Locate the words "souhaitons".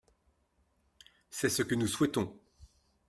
1.85-2.35